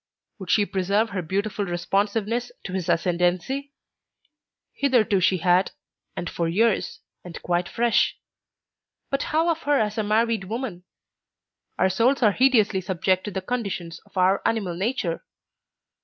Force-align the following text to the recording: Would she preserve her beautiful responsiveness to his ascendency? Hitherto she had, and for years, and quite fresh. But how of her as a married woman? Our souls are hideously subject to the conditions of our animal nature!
Would 0.39 0.49
she 0.49 0.65
preserve 0.65 1.11
her 1.11 1.21
beautiful 1.21 1.63
responsiveness 1.63 2.51
to 2.63 2.73
his 2.73 2.89
ascendency? 2.89 3.71
Hitherto 4.73 5.19
she 5.19 5.37
had, 5.37 5.73
and 6.15 6.27
for 6.27 6.47
years, 6.49 7.01
and 7.23 7.39
quite 7.43 7.69
fresh. 7.69 8.17
But 9.11 9.21
how 9.29 9.47
of 9.51 9.59
her 9.61 9.79
as 9.79 9.99
a 9.99 10.03
married 10.03 10.45
woman? 10.45 10.85
Our 11.77 11.89
souls 11.89 12.23
are 12.23 12.31
hideously 12.31 12.81
subject 12.81 13.25
to 13.25 13.29
the 13.31 13.41
conditions 13.43 13.99
of 14.07 14.17
our 14.17 14.41
animal 14.43 14.75
nature! 14.75 15.23